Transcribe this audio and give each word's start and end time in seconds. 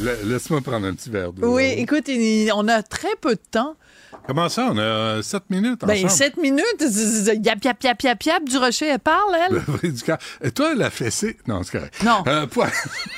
La- 0.00 0.14
Laisse-moi 0.24 0.60
prendre 0.60 0.86
un 0.86 0.94
petit 0.94 1.10
verre 1.10 1.32
d'eau. 1.32 1.54
Oui, 1.56 1.64
écoute, 1.76 2.08
il- 2.08 2.50
on 2.54 2.68
a 2.68 2.82
très 2.82 3.16
peu 3.20 3.34
de 3.34 3.40
temps. 3.50 3.74
Comment 4.26 4.48
ça? 4.48 4.68
On 4.72 4.78
a 4.78 5.22
7 5.22 5.48
minutes 5.50 5.80
Ben, 5.86 5.94
ensemble? 5.94 6.10
sept 6.10 6.36
minutes, 6.36 6.64
yap, 7.44 7.64
yap, 7.64 7.82
yap, 7.82 8.02
yap, 8.02 8.22
yap, 8.22 8.44
du 8.44 8.56
rocher, 8.58 8.86
elle 8.88 8.98
parle, 8.98 9.34
elle. 9.48 9.62
Et 10.42 10.50
toi, 10.50 10.74
la 10.74 10.90
fessée? 10.90 11.36
Non, 11.46 11.62
c'est 11.62 11.72
correct. 11.78 11.94
Non. 12.04 12.22
Euh, 12.26 12.46
poil- 12.46 12.70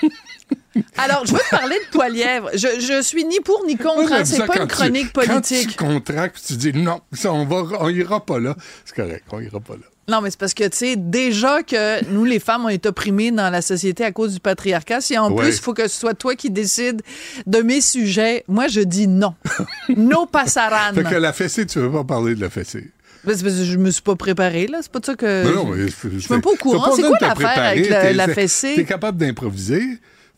Alors, 0.97 1.27
je 1.27 1.33
veux 1.33 1.39
te 1.39 1.51
parler 1.51 1.77
de 1.77 1.91
poilièvre. 1.97 2.51
Je, 2.55 2.81
je 2.81 3.03
suis 3.03 3.25
ni 3.25 3.41
pour 3.41 3.65
ni 3.67 3.77
contre, 3.77 4.13
hein, 4.13 4.25
c'est 4.25 4.39
pas 4.47 4.55
quand 4.55 4.63
une 4.63 4.69
tu- 4.69 4.75
chronique 4.75 5.13
Quand 5.13 5.27
politique. 5.27 5.71
tu 5.71 5.77
contractes, 5.77 6.41
tu 6.47 6.57
dis 6.57 6.73
non, 6.73 7.01
ça, 7.13 7.33
on, 7.33 7.45
va, 7.45 7.79
on 7.81 7.89
ira 7.89 8.25
pas 8.25 8.39
là. 8.39 8.57
C'est 8.85 8.95
correct, 8.97 9.25
on 9.33 9.41
ira 9.41 9.61
pas 9.61 9.75
là. 9.75 9.83
Non, 10.11 10.21
mais 10.21 10.31
c'est 10.31 10.39
parce 10.41 10.55
que, 10.55 10.65
tu 10.65 10.77
sais, 10.77 10.95
déjà 10.97 11.63
que 11.63 12.05
nous, 12.11 12.25
les 12.25 12.41
femmes, 12.41 12.65
on 12.65 12.69
est 12.69 12.85
opprimées 12.87 13.31
dans 13.31 13.49
la 13.51 13.63
société 13.63 14.05
à 14.05 14.13
cause 14.13 14.35
du 14.35 14.41
patriarcat. 14.41 15.01
Si 15.01 15.17
en 15.17 15.31
Ouais. 15.31 15.45
plus, 15.45 15.57
il 15.57 15.61
faut 15.61 15.73
que 15.73 15.87
ce 15.89 15.99
soit 16.01 16.15
toi 16.15 16.35
qui 16.35 16.51
décides 16.51 17.01
de 17.47 17.59
mes 17.63 17.81
sujets, 17.81 18.45
moi, 18.49 18.67
je 18.69 18.81
dis 18.81 19.07
non. 19.07 19.35
no 19.97 20.27
passaran. 20.27 20.93
Fait 20.95 21.05
que 21.05 21.15
la 21.15 21.33
fessée, 21.33 21.65
tu 21.67 21.79
veux 21.79 21.91
pas 21.93 22.05
parler 22.05 22.35
de 22.35 22.41
la 22.41 22.51
fessée. 22.51 22.91
Ben, 23.25 23.33
parce 23.39 23.43
que 23.43 23.65
je 23.65 23.77
me 23.77 23.91
suis 23.91 24.03
pas 24.03 24.17
préparée, 24.17 24.67
là. 24.67 24.79
C'est 24.83 24.91
pas 24.91 24.99
de 25.01 25.05
ça 25.05 25.15
que. 25.15 25.45
Non, 25.45 25.65
non, 25.65 25.71
mais 25.75 25.87
je 25.89 26.19
suis 26.19 26.33
même 26.33 26.41
pas 26.41 26.51
au 26.51 26.57
courant. 26.57 26.97
C'est 26.97 27.03
quoi 27.03 27.17
l'affaire 27.21 27.63
avec 27.65 27.89
la, 27.89 28.13
la 28.13 28.29
fessée? 28.29 28.73
T'es 28.77 28.85
capable 28.85 29.19
d'improviser. 29.19 29.83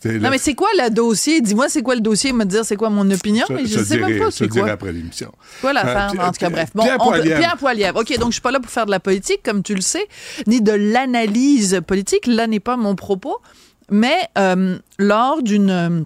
Non, 0.04 0.30
mais 0.30 0.38
c'est 0.38 0.54
quoi 0.54 0.68
le 0.76 0.90
dossier? 0.90 1.40
Dis-moi, 1.40 1.68
c'est 1.68 1.82
quoi 1.82 1.94
le 1.94 2.00
dossier? 2.00 2.32
Me 2.32 2.44
dire, 2.44 2.64
c'est 2.64 2.76
quoi 2.76 2.90
mon 2.90 3.08
opinion? 3.10 3.46
mais 3.50 3.64
je 3.66 3.78
je 3.78 3.84
sais 3.84 3.96
dirai- 3.96 4.10
même 4.10 4.18
pas 4.18 4.24
je 4.26 4.30
c'est 4.36 4.46
dirai 4.48 4.64
quoi. 4.64 4.72
après 4.72 4.92
l'émission. 4.92 5.32
C'est 5.54 5.60
quoi 5.60 5.72
l'affaire? 5.72 6.12
Euh, 6.18 6.22
en 6.26 6.32
tout 6.32 6.38
cas, 6.38 6.50
bref. 6.50 6.70
Bon, 6.74 6.82
Pierre 6.82 6.96
on 7.00 7.04
Poilievre. 7.08 7.38
Pierre 7.38 7.56
Poilievre. 7.56 8.00
OK, 8.00 8.18
donc 8.18 8.28
je 8.28 8.32
suis 8.32 8.40
pas 8.40 8.50
là 8.50 8.60
pour 8.60 8.70
faire 8.70 8.86
de 8.86 8.90
la 8.90 9.00
politique, 9.00 9.42
comme 9.44 9.62
tu 9.62 9.74
le 9.74 9.80
sais, 9.80 10.06
ni 10.46 10.60
de 10.60 10.72
l'analyse 10.72 11.80
politique. 11.86 12.26
Là 12.26 12.46
n'est 12.46 12.60
pas 12.60 12.76
mon 12.76 12.94
propos. 12.94 13.38
Mais 13.90 14.16
euh, 14.38 14.78
lors 14.98 15.42
d'une 15.42 16.04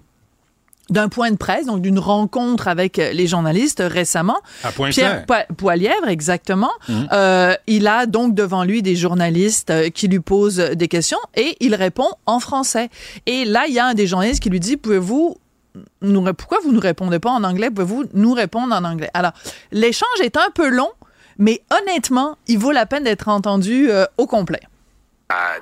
d'un 0.89 1.09
point 1.09 1.31
de 1.31 1.37
presse, 1.37 1.65
donc 1.65 1.81
d'une 1.81 1.99
rencontre 1.99 2.67
avec 2.67 2.97
euh, 2.99 3.11
les 3.11 3.27
journalistes 3.27 3.83
récemment. 3.85 4.37
À. 4.63 4.71
Pierre 4.71 5.25
Po- 5.25 5.53
Poilièvre, 5.55 6.07
exactement. 6.07 6.71
Mhm. 6.87 7.07
Euh, 7.11 7.53
il 7.67 7.87
a 7.87 8.05
donc 8.05 8.33
devant 8.33 8.63
lui 8.63 8.81
des 8.81 8.95
journalistes 8.95 9.69
euh, 9.69 9.89
qui 9.89 10.07
lui 10.07 10.19
posent 10.19 10.57
des 10.57 10.87
questions 10.87 11.19
et 11.35 11.57
il 11.59 11.75
répond 11.75 12.09
en 12.25 12.39
français. 12.39 12.89
Et 13.25 13.45
là, 13.45 13.65
il 13.67 13.73
y 13.73 13.79
a 13.79 13.85
un 13.85 13.93
des 13.93 14.07
journalistes 14.07 14.41
qui 14.41 14.49
lui 14.49 14.59
dit, 14.59 14.77
pouvez-vous 14.77 15.35
nous, 16.01 16.33
pourquoi 16.33 16.57
vous 16.63 16.71
ne 16.71 16.79
répondez 16.79 17.19
pas 17.19 17.29
en 17.31 17.43
anglais? 17.43 17.69
Pouvez-vous 17.69 18.05
nous 18.13 18.33
répondre 18.33 18.73
en 18.73 18.83
anglais? 18.83 19.09
Alors, 19.13 19.31
l'échange 19.71 20.19
est 20.23 20.35
un 20.37 20.49
peu 20.55 20.69
long, 20.69 20.89
mais 21.37 21.61
honnêtement, 21.71 22.37
il 22.47 22.57
vaut 22.57 22.71
la 22.71 22.85
peine 22.87 23.03
d'être 23.03 23.27
entendu 23.27 23.89
euh, 23.91 24.05
au 24.17 24.25
complet. 24.25 24.61
à 25.29 25.55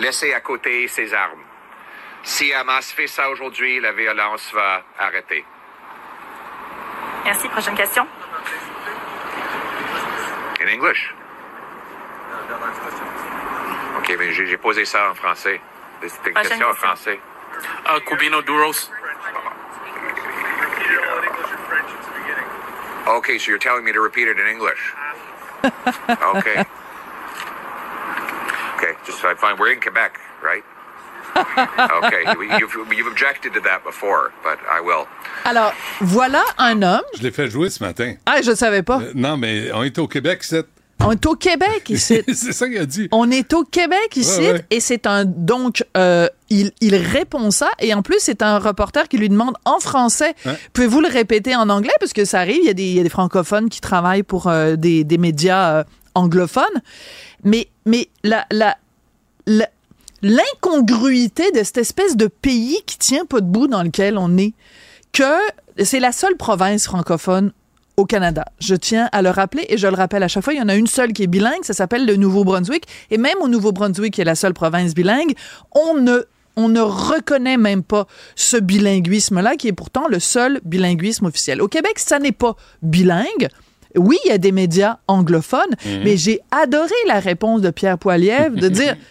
laisser 0.00 0.32
à 0.32 0.40
côté 0.40 0.88
ses 0.88 1.12
armes. 1.14 1.38
Si 2.24 2.52
Hamas 2.54 2.90
fait 2.92 3.06
ça 3.06 3.28
aujourd'hui, 3.28 3.80
la 3.80 3.92
violence 3.92 4.50
va 4.52 4.82
arrêter. 4.98 5.44
Merci. 7.24 7.48
Prochaine 7.48 7.74
question. 7.74 8.06
In 10.60 10.68
English. 10.68 11.12
OK, 13.98 14.16
mais 14.18 14.32
j'ai 14.32 14.56
posé 14.56 14.84
ça 14.84 15.10
en 15.10 15.14
français. 15.14 15.60
C'était 16.02 16.30
une 16.30 16.34
question 16.34 16.68
en 16.68 16.74
français. 16.74 17.20
Uh, 17.86 18.00
Cubino 18.00 18.42
Duros. 18.42 18.90
Okay, 23.06 23.38
so 23.38 23.50
you're 23.50 23.58
telling 23.58 23.84
me 23.84 23.92
to 23.92 24.00
repeat 24.00 24.28
it 24.28 24.38
in 24.38 24.46
English. 24.46 24.92
Okay. 26.36 26.64
Okay, 28.76 28.92
just 29.06 29.20
so 29.20 29.28
I 29.30 29.34
find 29.34 29.58
we're 29.58 29.72
in 29.72 29.80
Quebec, 29.80 30.18
right? 30.42 30.64
Okay, 31.36 32.24
you- 32.34 32.42
you've, 32.60 32.76
you've 32.96 33.06
objected 33.08 33.52
to 33.54 33.60
that 33.60 33.80
before, 33.84 34.30
but 34.42 34.58
I 34.70 34.80
will. 34.84 35.06
Alors, 35.44 35.72
voilà 36.00 36.42
un 36.58 36.80
homme. 36.82 37.02
Je 37.16 37.22
l'ai 37.22 37.30
fait 37.30 37.48
jouer 37.48 37.70
ce 37.70 37.82
matin. 37.82 38.14
Ah, 38.26 38.40
je 38.42 38.50
ne 38.50 38.54
savais 38.56 38.82
pas. 38.82 39.00
Euh, 39.00 39.12
non, 39.14 39.36
mais 39.36 39.70
on 39.72 39.82
est 39.82 39.98
au 39.98 40.06
Québec, 40.08 40.42
c'est. 40.44 40.64
On 41.00 41.10
est 41.10 41.26
au 41.26 41.34
Québec 41.34 41.90
ici. 41.90 42.22
c'est 42.28 42.52
ça 42.52 42.68
qu'il 42.68 42.78
a 42.78 42.86
dit. 42.86 43.08
On 43.12 43.30
est 43.30 43.52
au 43.52 43.64
Québec 43.64 44.16
ici 44.16 44.38
Ouais, 44.40 44.52
ouais. 44.52 44.64
et 44.70 44.80
c'est 44.80 45.06
un 45.06 45.24
donc 45.24 45.84
euh, 45.96 46.28
il, 46.50 46.70
il 46.80 46.94
répond 46.94 47.50
ça 47.50 47.68
et 47.80 47.92
en 47.92 48.00
plus 48.00 48.20
c'est 48.20 48.42
un 48.42 48.58
reporter 48.58 49.08
qui 49.08 49.18
lui 49.18 49.28
demande 49.28 49.54
en 49.64 49.80
français 49.80 50.34
Ouais. 50.46 50.56
pouvez-vous 50.72 51.00
le 51.00 51.08
répéter 51.08 51.56
en 51.56 51.68
anglais? 51.68 51.92
Parce 52.00 52.12
que 52.12 52.24
ça 52.24 52.38
arrive 52.38 52.58
il 52.62 52.66
y 52.66 52.70
a 52.70 52.74
des, 52.74 52.84
il 52.84 52.94
y 52.96 53.00
a 53.00 53.02
des 53.02 53.10
francophones 53.10 53.68
qui 53.68 53.80
travaillent 53.80 54.22
pour 54.22 54.46
euh, 54.46 54.76
des, 54.76 55.02
des 55.04 55.18
médias 55.18 55.80
euh, 55.80 55.84
anglophones 56.14 56.80
mais 57.42 57.68
mais 57.84 58.08
la 58.22 58.46
la, 58.52 58.76
la- 59.46 59.68
l'incongruité 60.24 61.52
de 61.52 61.62
cette 61.62 61.76
espèce 61.76 62.16
de 62.16 62.26
pays 62.28 62.78
qui 62.86 62.98
tient 62.98 63.26
pas 63.26 63.42
debout 63.42 63.66
dans 63.66 63.82
lequel 63.82 64.16
on 64.16 64.38
est 64.38 64.54
que 65.12 65.22
c'est 65.78 66.00
la 66.00 66.12
seule 66.12 66.36
province 66.36 66.86
francophone 66.86 67.52
au 67.98 68.06
Canada. 68.06 68.46
Je 68.58 68.74
tiens 68.74 69.08
à 69.12 69.20
le 69.20 69.28
rappeler 69.28 69.66
et 69.68 69.76
je 69.76 69.86
le 69.86 69.94
rappelle 69.94 70.22
à 70.22 70.28
chaque 70.28 70.42
fois, 70.42 70.54
il 70.54 70.58
y 70.58 70.62
en 70.62 70.68
a 70.70 70.74
une 70.74 70.86
seule 70.86 71.12
qui 71.12 71.24
est 71.24 71.28
bilingue, 71.28 71.62
ça 71.62 71.74
s'appelle 71.74 72.06
le 72.06 72.16
Nouveau-Brunswick. 72.16 72.84
Et 73.10 73.18
même 73.18 73.36
au 73.42 73.48
Nouveau-Brunswick, 73.48 74.14
qui 74.14 74.22
est 74.22 74.24
la 74.24 74.34
seule 74.34 74.54
province 74.54 74.94
bilingue, 74.94 75.34
on 75.72 75.94
ne, 75.94 76.22
on 76.56 76.68
ne 76.68 76.80
reconnaît 76.80 77.58
même 77.58 77.82
pas 77.82 78.06
ce 78.34 78.56
bilinguisme-là, 78.56 79.56
qui 79.56 79.68
est 79.68 79.72
pourtant 79.72 80.08
le 80.08 80.20
seul 80.20 80.60
bilinguisme 80.64 81.26
officiel. 81.26 81.60
Au 81.60 81.68
Québec, 81.68 81.98
ça 81.98 82.18
n'est 82.18 82.32
pas 82.32 82.56
bilingue. 82.82 83.48
Oui, 83.94 84.16
il 84.24 84.30
y 84.30 84.32
a 84.32 84.38
des 84.38 84.52
médias 84.52 84.98
anglophones, 85.06 85.76
mais 86.02 86.16
j'ai 86.16 86.40
adoré 86.50 86.94
la 87.06 87.20
réponse 87.20 87.60
de 87.60 87.68
Pierre 87.70 87.98
Poilievre 87.98 88.56
de 88.56 88.68
dire... 88.68 88.96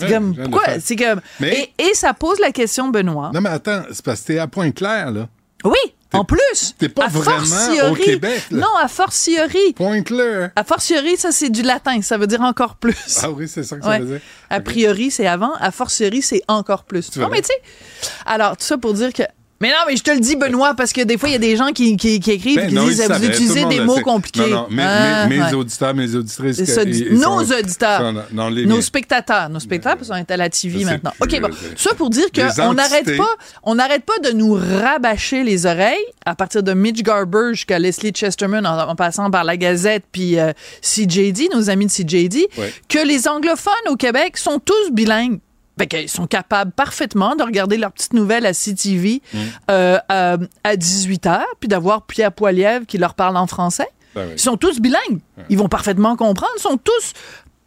C'est 0.00 0.06
Ouais, 0.06 0.12
comme, 0.12 0.34
pourquoi? 0.36 0.80
C'est 0.80 0.96
comme, 0.96 1.20
Mais- 1.40 1.70
et, 1.78 1.90
et 1.90 1.94
ça 1.94 2.12
pose 2.14 2.38
la 2.40 2.50
question, 2.52 2.88
Benoît. 2.88 3.30
Non, 3.34 3.40
mais 3.40 3.50
attends, 3.50 3.82
c'est 3.92 4.04
parce 4.04 4.20
que 4.22 4.26
t'es 4.28 4.38
à 4.38 4.46
Pointe-Claire, 4.46 5.10
là. 5.12 5.28
Oui, 5.64 5.76
en 6.14 6.24
plus. 6.24 6.74
t'es 6.78 6.88
pas 6.88 7.06
vraiment 7.08 7.44
fortiori- 7.44 7.90
au 7.90 7.94
Québec, 7.94 8.42
là. 8.50 8.58
Non, 8.60 8.76
à 8.82 8.88
fortiori. 8.88 9.74
Pointe-Claire. 9.76 10.50
A 10.56 10.64
fortiori, 10.64 11.16
ça, 11.16 11.32
c'est 11.32 11.50
du 11.50 11.62
latin. 11.62 12.00
Ça 12.02 12.16
veut 12.18 12.26
dire 12.26 12.40
encore 12.40 12.76
plus. 12.76 12.96
Ah 13.22 13.30
oui, 13.30 13.46
c'est 13.46 13.62
ça 13.62 13.76
que 13.76 13.84
Ouais. 13.86 13.92
ça 13.92 13.98
veut 14.00 14.06
dire. 14.06 14.20
A 14.48 14.60
priori, 14.60 15.10
c'est 15.10 15.26
avant. 15.26 15.52
A 15.60 15.70
fortiori, 15.70 16.22
c'est 16.22 16.42
encore 16.48 16.84
plus. 16.84 17.10
Tu 17.10 17.18
Non, 17.18 17.28
mais 17.28 17.42
tu 17.42 17.48
sais. 17.48 18.10
Alors, 18.26 18.56
tout 18.56 18.64
ça 18.64 18.78
pour 18.78 18.94
dire 18.94 19.12
que. 19.12 19.22
Mais 19.62 19.68
non, 19.68 19.74
mais 19.86 19.94
je 19.94 20.02
te 20.02 20.10
le 20.10 20.20
dis, 20.20 20.36
Benoît, 20.36 20.72
parce 20.74 20.90
que 20.92 21.02
des 21.02 21.18
fois, 21.18 21.28
il 21.28 21.32
y 21.32 21.34
a 21.34 21.38
des 21.38 21.54
gens 21.54 21.68
qui, 21.72 21.94
qui, 21.98 22.18
qui 22.18 22.30
écrivent 22.30 22.56
Ben 22.56 22.68
qui 22.70 22.74
non, 22.74 22.86
disent 22.86 23.02
vous 23.06 23.24
utilisez 23.26 23.66
des 23.66 23.80
mots 23.80 24.00
compliqués. 24.00 24.40
Non, 24.48 24.62
non, 24.62 24.66
mes, 24.70 24.82
Ah, 24.82 25.26
mes- 25.28 25.36
mes 25.36 25.42
ouais. 25.44 25.52
auditeurs, 25.54 25.94
mes 25.94 26.14
auditrices. 26.14 26.64
Ça, 26.64 26.84
nos 26.86 27.20
sont- 27.44 27.52
auditeurs. 27.58 28.00
sont 28.00 28.22
dans 28.32 28.48
les 28.48 28.64
Nos 28.64 28.76
miens. 28.76 28.80
spectateurs, 28.80 29.50
nos 29.50 29.60
spectateurs 29.60 30.02
sont 30.06 30.14
à 30.14 30.36
la 30.38 30.48
TV 30.48 30.84
maintenant. 30.84 31.12
plus, 31.20 31.36
OK, 31.36 31.40
bon. 31.42 31.50
Ça 31.76 31.94
pour 31.94 32.08
dire 32.08 32.26
qu'on 32.34 32.72
n'arrête 32.72 33.16
pas, 33.18 33.36
on 33.62 33.74
n'arrête 33.74 34.04
pas 34.06 34.18
de 34.24 34.30
nous 34.34 34.54
rabâcher 34.54 35.42
les 35.44 35.66
oreilles 35.66 36.06
à 36.24 36.34
partir 36.34 36.62
de 36.62 36.72
Mitch 36.72 37.02
Garber 37.02 37.50
jusqu'à 37.52 37.78
Leslie 37.78 38.12
Chesterman 38.12 38.66
en, 38.66 38.78
en 38.88 38.96
passant 38.96 39.30
par 39.30 39.44
la 39.44 39.58
Gazette 39.58 40.04
puis 40.10 40.38
euh, 40.38 40.52
CJD, 40.80 41.48
nos 41.54 41.68
amis 41.68 41.84
de 41.86 41.90
CJD, 41.92 42.48
Ouais. 42.56 42.72
que 42.88 42.98
les 43.06 43.28
anglophones 43.28 43.72
au 43.90 43.96
Québec 43.96 44.38
sont 44.38 44.58
tous 44.58 44.90
bilingues. 44.90 45.38
Fait 45.80 45.86
qu'ils 45.86 46.08
sont 46.10 46.26
capables 46.26 46.72
parfaitement 46.72 47.36
de 47.36 47.42
regarder 47.42 47.78
leurs 47.78 47.92
petites 47.92 48.12
nouvelles 48.12 48.44
à 48.44 48.52
CTV 48.52 49.22
Mm. 49.32 49.38
euh, 49.70 49.98
à, 50.10 50.36
à 50.64 50.76
18h, 50.76 51.42
puis 51.58 51.68
d'avoir 51.68 52.02
Pierre 52.02 52.32
Poilievre 52.32 52.84
qui 52.86 52.98
leur 52.98 53.14
parle 53.14 53.36
en 53.38 53.46
français. 53.46 53.88
Ben 54.14 54.26
oui. 54.26 54.32
Ils 54.36 54.40
sont 54.40 54.56
tous 54.56 54.80
bilingues. 54.80 55.20
Ils 55.48 55.56
vont 55.56 55.68
parfaitement 55.68 56.16
comprendre. 56.16 56.52
Ils 56.58 56.62
sont 56.62 56.76
tous 56.76 57.12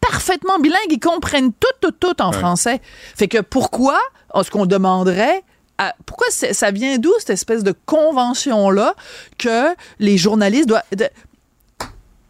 parfaitement 0.00 0.58
bilingues. 0.58 0.90
Ils 0.90 1.00
comprennent 1.00 1.52
tout, 1.52 1.66
tout, 1.80 1.90
tout 1.92 2.22
en 2.22 2.30
Ouais. 2.30 2.38
français. 2.38 2.80
Fait 3.16 3.28
que 3.28 3.38
pourquoi, 3.40 3.98
ce 4.42 4.50
qu'on 4.50 4.66
demanderait, 4.66 5.42
à- 5.78 5.94
pourquoi 6.06 6.26
ça 6.30 6.70
vient 6.70 6.98
d'où 6.98 7.12
cette 7.18 7.30
espèce 7.30 7.64
de 7.64 7.74
convention-là 7.86 8.94
que 9.38 9.74
les 9.98 10.16
journalistes 10.18 10.68
doivent... 10.68 10.82
de- 10.96 11.08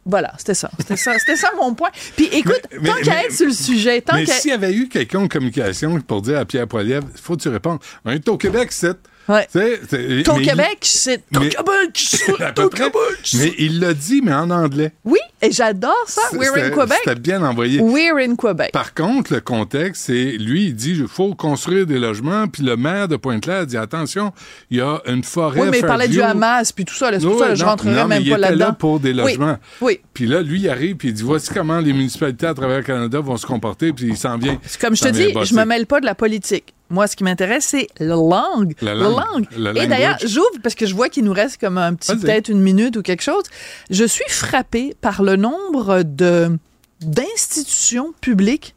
Voilà, 0.06 0.32
c'était 0.38 0.54
ça. 0.54 0.70
C'était 0.78 0.96
ça, 0.96 1.18
c'était 1.18 1.36
ça 1.36 1.50
mon 1.56 1.74
point. 1.74 1.90
Puis 2.16 2.26
écoute, 2.26 2.60
Mais- 2.80 2.88
tant 2.88 2.96
qu'à 2.96 3.24
être 3.24 3.32
sur 3.32 3.46
le 3.46 3.52
sujet, 3.52 4.00
tant 4.02 4.14
Mais 4.16 4.26
s'il 4.26 4.50
y 4.50 4.54
avait 4.54 4.72
eu 4.74 4.88
quelqu'un 4.88 5.20
en 5.20 5.28
communication 5.28 5.98
pour 6.00 6.20
dire 6.22 6.38
à 6.38 6.44
Pierre 6.44 6.68
Poilievre, 6.68 7.06
il 7.14 7.20
faut 7.20 7.36
que 7.36 7.42
tu 7.42 7.48
répondes. 7.48 7.78
On 8.04 8.10
est 8.10 8.28
au 8.28 8.36
Québec, 8.36 8.70
c'est. 8.70 8.96
Ouais. 9.28 9.46
Sais, 9.50 9.80
c'est- 9.88 10.22
Ton 10.24 10.36
mais 10.36 10.42
il- 10.42 10.48
Québec, 10.48 10.78
c'est 10.82 11.18
ton 11.32 11.40
mais- 11.40 11.48
Québec, 11.48 11.90
c'est 11.94 12.54
ton. 12.54 12.68
Québec. 12.68 12.92
Mais 13.34 13.52
il 13.58 13.80
l'a 13.80 13.94
dit, 13.94 14.20
mais 14.22 14.34
en 14.34 14.50
anglais. 14.50 14.92
Oui, 15.04 15.18
et 15.40 15.50
j'adore 15.50 15.94
ça. 16.06 16.20
We're 16.32 16.54
in 16.56 16.70
Québec. 16.70 16.98
C'était 17.04 17.20
bien 17.20 17.42
envoyé. 17.42 17.80
We're 17.80 18.16
in 18.18 18.36
Québec. 18.36 18.70
Par 18.72 18.92
contre, 18.94 19.32
le 19.32 19.40
contexte, 19.40 20.04
c'est 20.06 20.32
lui, 20.32 20.66
il 20.66 20.74
dit 20.74 20.90
il 20.98 21.08
faut 21.08 21.34
construire 21.34 21.86
des 21.86 21.98
logements, 21.98 22.46
puis 22.48 22.62
le 22.62 22.76
maire 22.76 23.08
de 23.08 23.16
Pointe-Claire 23.16 23.66
dit 23.66 23.76
attention, 23.78 24.32
il 24.70 24.78
y 24.78 24.80
a 24.80 25.00
une 25.06 25.24
forêt. 25.24 25.60
Oui, 25.62 25.68
mais 25.70 25.78
il 25.78 25.86
parlait 25.86 26.08
du. 26.08 26.20
Hamas, 26.20 26.72
puis 26.72 26.84
tout 26.84 26.94
ça. 26.94 27.10
là, 27.10 27.18
C'est 27.18 27.26
pour 27.26 27.36
Oui, 27.36 27.40
ça 27.42 27.48
que 27.48 27.54
je 27.54 27.64
rentrerai 27.64 27.90
non, 27.94 28.06
mais 28.06 28.16
même 28.16 28.22
il 28.22 28.30
pas 28.30 28.36
était 28.36 28.40
là-dedans. 28.48 28.66
là 28.66 28.72
pour 28.72 29.00
des 29.00 29.10
Oui, 29.10 29.16
logements. 29.16 29.56
Oui. 29.80 30.00
Puis 30.12 30.26
là, 30.26 30.42
lui, 30.42 30.60
il 30.60 30.68
arrive, 30.68 30.96
puis 30.96 31.08
il 31.08 31.14
dit 31.14 31.22
voici 31.22 31.50
comment 31.52 31.78
les 31.80 31.92
municipalités 31.92 32.46
à 32.46 32.54
travers 32.54 32.78
le 32.78 32.82
Canada 32.84 33.20
vont 33.20 33.36
se 33.36 33.46
comporter, 33.46 33.92
puis 33.92 34.06
il 34.08 34.16
s'en 34.16 34.36
vient. 34.36 34.58
C'est 34.66 34.80
Comme 34.80 34.94
je 34.96 35.02
te 35.02 35.08
dis, 35.08 35.32
je 35.44 35.54
me 35.54 35.64
mêle 35.64 35.86
pas 35.86 36.00
de 36.00 36.04
la 36.06 36.14
politique. 36.14 36.73
Moi, 36.90 37.06
ce 37.06 37.16
qui 37.16 37.24
m'intéresse, 37.24 37.64
c'est 37.64 37.88
la 37.98 38.14
langue. 38.14 38.74
La 38.82 38.94
La 38.94 39.04
langue. 39.08 39.16
langue. 39.32 39.46
La 39.56 39.82
Et 39.82 39.86
d'ailleurs, 39.86 40.18
j'ouvre 40.24 40.58
parce 40.62 40.74
que 40.74 40.86
je 40.86 40.94
vois 40.94 41.08
qu'il 41.08 41.24
nous 41.24 41.32
reste 41.32 41.58
comme 41.58 41.78
un 41.78 41.94
petit, 41.94 42.12
peut-être 42.16 42.48
une 42.50 42.60
minute 42.60 42.96
ou 42.96 43.02
quelque 43.02 43.22
chose. 43.22 43.42
Je 43.90 44.04
suis 44.04 44.28
frappée 44.28 44.94
par 45.00 45.22
le 45.22 45.36
nombre 45.36 46.02
de 46.02 46.56
d'institutions 47.00 48.12
publiques 48.20 48.74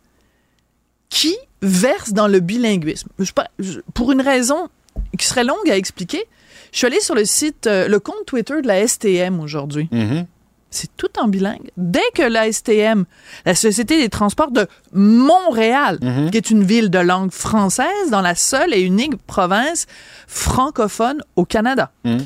qui 1.10 1.36
versent 1.62 2.14
dans 2.14 2.28
le 2.28 2.40
bilinguisme. 2.40 3.10
Je 3.20 3.32
je- 3.60 3.80
pour 3.94 4.12
une 4.12 4.22
raison 4.22 4.70
qui 5.18 5.26
serait 5.26 5.44
longue 5.44 5.70
à 5.70 5.76
expliquer, 5.78 6.24
je 6.72 6.78
suis 6.80 6.88
allée 6.88 7.00
sur 7.00 7.16
le 7.16 7.26
site, 7.26 7.68
euh, 7.68 7.88
le 7.88 8.00
compte 8.00 8.26
Twitter 8.26 8.62
de 8.62 8.68
la 8.68 8.80
STM 8.88 9.40
aujourd'hui. 9.40 9.88
Mhm. 9.92 10.26
C'est 10.70 10.90
tout 10.98 11.08
en 11.20 11.28
bilingue. 11.30 11.72
Dès 11.78 12.04
que 12.14 12.22
la 12.24 12.52
STM, 12.52 13.06
la 13.46 13.56
Société 13.56 14.00
des 14.00 14.10
transports 14.10 14.52
de 14.52 14.68
Montréal, 14.94 15.98
Mhm. 16.02 16.30
qui 16.32 16.38
est 16.38 16.50
une 16.52 16.64
ville 16.64 16.90
de 16.90 17.00
langue 17.00 17.32
française 17.32 18.10
dans 18.12 18.22
la 18.22 18.36
seule 18.36 18.74
et 18.74 18.82
unique 18.82 19.16
province 19.26 19.86
francophone 20.28 21.24
au 21.38 21.46
Canada, 21.46 21.92
Mhm. 22.04 22.26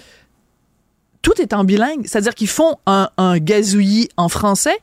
tout 1.22 1.40
est 1.40 1.54
en 1.54 1.64
bilingue. 1.64 2.06
C'est-à-dire 2.08 2.34
qu'ils 2.36 2.48
font 2.50 2.78
un, 2.88 3.10
un 3.18 3.38
gazouillis 3.38 4.10
en 4.18 4.28
français, 4.28 4.78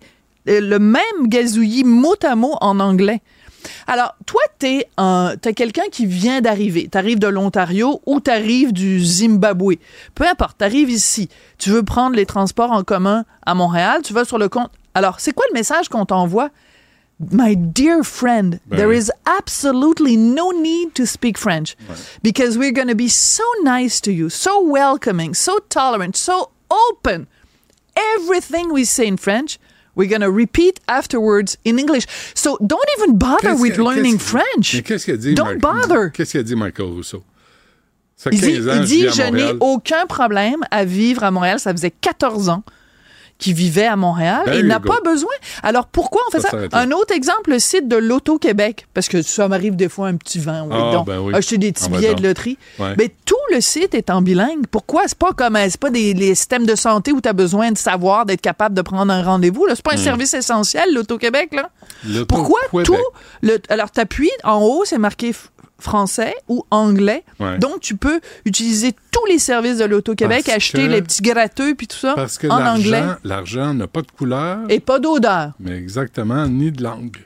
le 0.46 0.78
même 0.78 1.26
gazouillis 1.26 1.84
mot 1.84 2.14
à 2.22 2.36
mot 2.36 2.56
en 2.60 2.78
anglais. 2.80 3.20
Alors, 3.86 4.14
toi, 4.26 4.40
t'es 4.58 4.86
un, 4.96 5.34
t'es 5.40 5.54
quelqu'un 5.54 5.88
qui 5.90 6.06
vient 6.06 6.40
d'arriver. 6.40 6.88
T'arrives 6.88 7.18
de 7.18 7.28
l'Ontario 7.28 8.00
ou 8.06 8.20
t'arrives 8.20 8.72
du 8.72 9.04
Zimbabwe. 9.04 9.74
Peu 10.14 10.26
importe, 10.26 10.58
t'arrives 10.58 10.90
ici. 10.90 11.28
Tu 11.58 11.70
veux 11.70 11.82
prendre 11.82 12.16
les 12.16 12.26
transports 12.26 12.72
en 12.72 12.82
commun 12.84 13.24
à 13.46 13.54
Montréal. 13.54 14.02
Tu 14.02 14.12
vas 14.12 14.24
sur 14.24 14.38
le 14.38 14.48
compte. 14.48 14.70
Alors, 14.94 15.20
c'est 15.20 15.32
quoi 15.32 15.44
le 15.50 15.54
message 15.54 15.88
qu'on 15.88 16.04
t'envoie? 16.04 16.50
My 17.32 17.56
dear 17.56 18.04
friend, 18.04 18.60
Ben 18.66 18.76
there 18.76 18.88
oui. 18.88 18.96
is 18.96 19.10
absolutely 19.26 20.16
no 20.16 20.52
need 20.52 20.94
to 20.94 21.04
speak 21.04 21.36
French 21.36 21.74
because 22.22 22.56
we're 22.56 22.72
going 22.72 22.86
to 22.86 22.94
be 22.94 23.08
so 23.08 23.42
nice 23.64 24.00
to 24.02 24.12
you, 24.12 24.28
so 24.30 24.60
welcoming, 24.64 25.34
so 25.34 25.58
tolerant, 25.68 26.16
so 26.16 26.50
open. 26.70 27.26
Everything 27.96 28.72
we 28.72 28.84
say 28.84 29.08
in 29.08 29.16
French, 29.16 29.58
we're 29.98 30.08
going 30.08 30.22
to 30.22 30.30
repeat 30.30 30.80
afterwards 30.88 31.58
in 31.66 31.78
English. 31.78 32.06
So 32.34 32.56
don't 32.60 32.80
even 32.98 33.18
bother 33.18 33.54
with 33.60 33.74
que- 33.76 33.82
learning 33.84 34.18
French. 34.18 34.74
Mais 34.74 34.82
qu'est-ce 34.82 35.04
qu'il 35.04 35.14
a 35.14 35.16
dit, 35.18 35.34
Don't 35.34 35.60
Marc- 35.62 35.88
bother. 35.88 36.10
Qu'est-ce 36.12 36.30
qu'il 36.30 36.40
a 36.40 36.44
dit, 36.44 36.54
Michael 36.56 36.86
Rousseau? 36.86 37.22
Ça 38.16 38.30
Il 38.32 38.40
dit, 38.40 38.54
15 38.54 38.68
ans, 38.68 38.72
il 38.76 38.80
je 38.82 38.86
dit 38.86 39.06
à 39.06 39.10
je 39.10 39.22
n'ai 39.30 39.52
aucun 39.60 40.06
problème 40.06 40.64
à 40.70 40.84
vivre 40.84 41.22
à 41.22 41.30
Montréal. 41.30 41.60
Ça 41.60 41.72
faisait 41.72 41.90
14 41.92 42.48
ans 42.48 42.62
qu'il 43.38 43.54
vivait 43.54 43.86
à 43.86 43.96
Montréal. 43.96 44.42
There 44.46 44.58
il 44.58 44.66
n'a 44.66 44.80
pas 44.80 45.00
besoin. 45.04 45.30
Alors 45.62 45.86
pourquoi 45.86 46.20
on 46.28 46.30
fait 46.32 46.40
Ça. 46.40 46.50
Un 46.72 46.90
autre 46.90 47.14
exemple, 47.14 47.50
le 47.50 47.58
site 47.58 47.86
de 47.88 47.96
l'Auto-Québec. 47.96 48.86
Parce 48.94 49.08
que 49.08 49.22
ça 49.22 49.46
m'arrive 49.48 49.76
des 49.76 49.88
fois 49.88 50.08
un 50.08 50.16
petit 50.16 50.38
vent. 50.40 50.66
Oui, 50.68 50.76
Ah, 50.76 50.92
donc, 50.92 51.06
ben 51.06 51.18
oui. 51.20 51.34
acheter 51.34 51.56
des 51.58 51.72
petits 51.72 51.84
Ah, 51.86 51.90
ben 51.90 51.98
billets 51.98 52.14
de 52.14 52.22
loterie. 52.22 52.58
Ouais. 52.78 52.94
Mais 52.98 53.10
tout 53.24 53.36
le 53.52 53.60
site 53.60 53.94
est 53.94 54.10
en 54.10 54.22
bilingue. 54.22 54.66
Pourquoi? 54.70 55.02
C'est 55.06 55.16
pas 55.18 55.32
comme 55.32 55.56
c'est 55.56 55.78
pas 55.80 55.90
des 55.90 56.14
les 56.14 56.34
systèmes 56.34 56.66
de 56.66 56.74
santé 56.74 57.12
où 57.12 57.20
tu 57.20 57.28
as 57.28 57.32
besoin 57.32 57.70
de 57.70 57.78
savoir, 57.78 58.26
d'être 58.26 58.40
capable 58.40 58.74
de 58.74 58.82
prendre 58.82 59.12
un 59.12 59.22
rendez-vous. 59.22 59.66
C'est 59.68 59.78
Hmm. 59.78 59.82
pas 59.82 59.94
un 59.94 59.96
service 59.98 60.34
essentiel, 60.34 60.92
l'Auto-Québec. 60.94 61.50
là. 61.54 61.70
Pourquoi 62.28 62.58
tout 62.84 62.96
le 63.42 63.58
alors 63.68 63.90
t'appuies 63.90 64.30
en 64.44 64.60
haut 64.62 64.82
c'est 64.84 64.98
marqué 64.98 65.32
français 65.80 66.34
ou 66.48 66.64
anglais 66.70 67.22
Ouais. 67.40 67.58
donc 67.58 67.80
tu 67.80 67.96
peux 67.96 68.20
utiliser 68.44 68.92
tous 69.12 69.24
les 69.26 69.38
services 69.38 69.78
de 69.78 69.84
l'Auto-Québec 69.84 70.48
acheter 70.48 70.86
que- 70.86 70.92
les 70.92 71.02
petits 71.02 71.22
gratteux 71.22 71.74
puis 71.74 71.86
tout 71.86 71.96
ça 71.96 72.14
Parce 72.16 72.36
que 72.38 72.48
en 72.48 72.64
anglais 72.66 73.02
l'argent, 73.24 73.72
n'a 73.74 73.86
pas 73.86 74.02
de 74.02 74.10
couleur, 74.10 74.58
et 74.68 74.80
pas 74.80 74.98
d'odeur 74.98 75.52
mais 75.60 75.76
exactement, 75.76 76.46
ni 76.48 76.72
de 76.72 76.82
langue. 76.82 77.16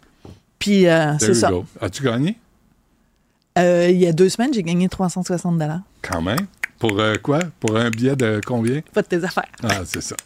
puis 0.58 0.86
euh, 0.86 1.14
c'est 1.18 1.34
ça. 1.34 1.50
As-tu 1.80 2.02
gagné? 2.02 2.36
Euh, 3.58 3.88
il 3.90 3.98
y 3.98 4.06
a 4.06 4.12
deux 4.12 4.28
semaines 4.28 4.52
j'ai 4.54 4.62
gagné 4.62 4.88
360 4.88 5.58
dollars 5.58 5.80
Quand 6.02 6.22
même. 6.22 6.46
Pour 6.82 6.98
euh, 6.98 7.14
quoi? 7.22 7.38
Pour 7.60 7.76
un 7.76 7.90
billet 7.90 8.16
de 8.16 8.40
combien? 8.44 8.80
pas 8.92 9.02
de 9.02 9.06
tes 9.06 9.22
affaires 9.22 9.46
Ah, 9.62 9.82
c'est 9.84 10.02
ça. 10.02 10.16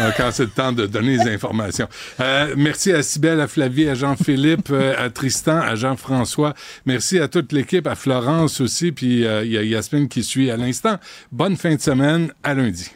Euh, 0.00 0.10
Quand 0.16 0.30
c'est 0.32 0.44
le 0.44 0.48
temps 0.48 0.72
de 0.72 0.86
donner 0.86 1.18
les 1.18 1.28
informations. 1.30 1.88
Euh, 2.20 2.54
merci 2.56 2.90
à 2.90 3.02
Sybelle, 3.02 3.38
à 3.38 3.46
Flavie, 3.46 3.86
à 3.86 3.94
Jean-Philippe, 3.94 4.70
euh, 4.70 4.94
à 4.96 5.10
Tristan, 5.10 5.58
à 5.58 5.74
Jean-François. 5.74 6.54
Merci 6.86 7.18
à 7.18 7.28
toute 7.28 7.52
l'équipe, 7.52 7.86
à 7.86 7.94
Florence 7.96 8.62
aussi, 8.62 8.92
puis 8.92 9.26
euh, 9.26 9.44
il 9.44 9.52
y 9.52 9.58
a 9.58 9.62
Yasmine 9.62 10.08
qui 10.08 10.24
suit 10.24 10.50
à 10.50 10.56
l'instant. 10.56 10.96
Bonne 11.32 11.58
fin 11.58 11.74
de 11.74 11.80
semaine, 11.82 12.32
à 12.42 12.54
lundi. 12.54 12.90